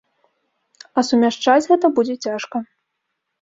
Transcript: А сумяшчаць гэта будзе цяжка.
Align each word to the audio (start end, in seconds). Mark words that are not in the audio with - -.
А 0.97 1.03
сумяшчаць 1.09 1.59
гэта 1.71 1.93
будзе 2.01 2.15
цяжка. 2.29 2.57